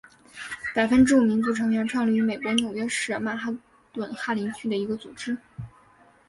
[0.73, 3.55] 百分之五民族成员创立于美国纽约市曼哈
[3.93, 5.37] 顿哈林区的一个组织。